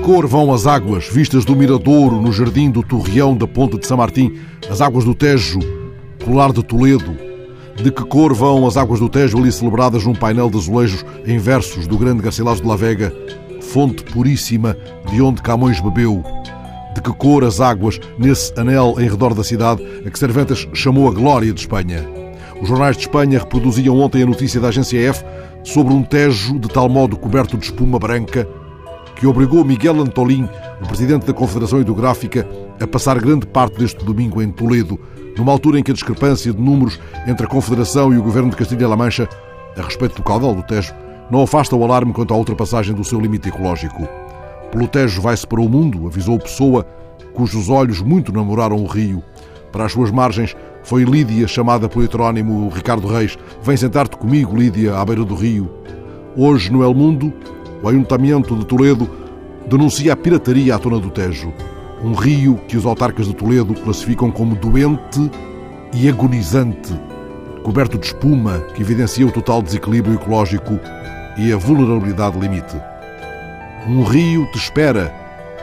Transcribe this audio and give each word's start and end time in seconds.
cor 0.00 0.26
vão 0.26 0.52
as 0.52 0.66
águas 0.66 1.08
vistas 1.08 1.44
do 1.44 1.54
Miradouro 1.54 2.20
no 2.20 2.32
jardim 2.32 2.70
do 2.70 2.82
Torreão 2.82 3.36
da 3.36 3.46
Ponta 3.46 3.78
de 3.78 3.86
São 3.86 3.98
Martim, 3.98 4.34
as 4.68 4.80
águas 4.80 5.04
do 5.04 5.14
Tejo, 5.14 5.58
colar 6.24 6.52
de 6.52 6.62
Toledo? 6.62 7.16
De 7.76 7.90
que 7.90 8.02
cor 8.04 8.32
vão 8.32 8.66
as 8.66 8.76
águas 8.76 8.98
do 8.98 9.08
Tejo 9.08 9.38
ali 9.38 9.52
celebradas 9.52 10.04
num 10.04 10.14
painel 10.14 10.48
de 10.48 10.56
azulejos 10.56 11.04
em 11.26 11.38
versos 11.38 11.86
do 11.86 11.98
grande 11.98 12.22
Garcilaso 12.22 12.62
de 12.62 12.68
la 12.68 12.76
Vega, 12.76 13.14
fonte 13.60 14.02
puríssima 14.04 14.76
de 15.10 15.20
onde 15.20 15.42
Camões 15.42 15.80
bebeu? 15.80 16.24
De 16.94 17.02
que 17.02 17.12
cor 17.12 17.44
as 17.44 17.60
águas 17.60 18.00
nesse 18.18 18.58
anel 18.58 18.96
em 18.98 19.08
redor 19.08 19.34
da 19.34 19.44
cidade 19.44 19.82
a 20.04 20.10
que 20.10 20.18
Cervantes 20.18 20.66
chamou 20.72 21.08
a 21.08 21.12
glória 21.12 21.52
de 21.52 21.60
Espanha? 21.60 22.08
Os 22.60 22.68
jornais 22.68 22.96
de 22.96 23.02
Espanha 23.02 23.38
reproduziam 23.38 23.98
ontem 24.00 24.22
a 24.22 24.26
notícia 24.26 24.60
da 24.60 24.68
agência 24.68 24.98
F 25.10 25.24
sobre 25.62 25.92
um 25.92 26.02
Tejo 26.02 26.58
de 26.58 26.68
tal 26.68 26.88
modo 26.88 27.18
coberto 27.18 27.58
de 27.58 27.66
espuma 27.66 27.98
branca 27.98 28.48
que 29.20 29.26
obrigou 29.26 29.62
Miguel 29.62 30.00
Antolín, 30.00 30.48
o 30.82 30.86
presidente 30.86 31.26
da 31.26 31.34
Confederação 31.34 31.78
Hidrográfica, 31.78 32.48
a 32.80 32.86
passar 32.86 33.20
grande 33.20 33.46
parte 33.46 33.78
deste 33.78 34.02
domingo 34.02 34.40
em 34.40 34.50
Toledo, 34.50 34.98
numa 35.36 35.52
altura 35.52 35.78
em 35.78 35.82
que 35.82 35.90
a 35.90 35.94
discrepância 35.94 36.50
de 36.54 36.58
números 36.58 36.98
entre 37.26 37.44
a 37.44 37.48
Confederação 37.48 38.14
e 38.14 38.16
o 38.16 38.22
governo 38.22 38.48
de 38.48 38.56
Castilha-La 38.56 38.96
Mancha, 38.96 39.28
a 39.76 39.82
respeito 39.82 40.16
do 40.16 40.22
caudal 40.22 40.54
do 40.54 40.62
Tejo, 40.62 40.94
não 41.30 41.42
afasta 41.42 41.76
o 41.76 41.84
alarme 41.84 42.14
quanto 42.14 42.32
à 42.32 42.36
ultrapassagem 42.38 42.94
do 42.94 43.04
seu 43.04 43.20
limite 43.20 43.50
ecológico. 43.50 44.08
Pelo 44.72 44.88
Tejo 44.88 45.20
vai-se 45.20 45.46
para 45.46 45.60
o 45.60 45.68
mundo, 45.68 46.06
avisou 46.06 46.38
Pessoa, 46.38 46.86
cujos 47.34 47.68
olhos 47.68 48.00
muito 48.00 48.32
namoraram 48.32 48.82
o 48.82 48.86
rio. 48.86 49.22
Para 49.70 49.84
as 49.84 49.92
suas 49.92 50.10
margens 50.10 50.56
foi 50.82 51.04
Lídia, 51.04 51.46
chamada 51.46 51.90
por 51.90 52.02
heterónimo 52.02 52.70
Ricardo 52.70 53.06
Reis. 53.06 53.36
Vem 53.62 53.76
sentar-te 53.76 54.16
comigo, 54.16 54.56
Lídia, 54.56 54.96
à 54.96 55.04
beira 55.04 55.26
do 55.26 55.34
rio. 55.34 55.70
Hoje, 56.34 56.72
no 56.72 56.82
El 56.82 56.94
Mundo, 56.94 57.30
o 57.82 57.88
Ayuntamento 57.88 58.54
de 58.56 58.64
Toledo 58.64 59.08
denuncia 59.66 60.12
a 60.12 60.16
pirataria 60.16 60.74
à 60.74 60.78
tona 60.78 60.98
do 60.98 61.10
Tejo, 61.10 61.52
um 62.02 62.12
rio 62.12 62.58
que 62.68 62.76
os 62.76 62.84
autarcas 62.84 63.26
de 63.26 63.34
Toledo 63.34 63.74
classificam 63.74 64.30
como 64.30 64.54
doente 64.54 65.30
e 65.92 66.08
agonizante, 66.08 66.94
coberto 67.62 67.98
de 67.98 68.06
espuma 68.06 68.58
que 68.74 68.82
evidencia 68.82 69.26
o 69.26 69.32
total 69.32 69.62
desequilíbrio 69.62 70.14
ecológico 70.14 70.78
e 71.36 71.52
a 71.52 71.56
vulnerabilidade 71.56 72.38
limite. 72.38 72.76
Um 73.86 74.02
rio 74.02 74.46
te 74.52 74.58
espera, 74.58 75.14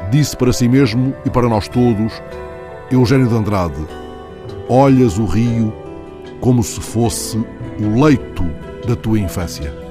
disse 0.10 0.36
para 0.36 0.54
si 0.54 0.68
mesmo 0.68 1.14
e 1.26 1.30
para 1.30 1.50
nós 1.50 1.68
todos 1.68 2.22
Eugênio 2.92 3.28
de 3.28 3.36
Andrade. 3.36 3.86
Olhas 4.70 5.18
o 5.18 5.26
rio 5.26 5.74
como 6.40 6.64
se 6.64 6.80
fosse 6.80 7.38
o 7.80 8.04
leito 8.04 8.44
da 8.88 8.96
tua 8.96 9.20
infância. 9.20 9.87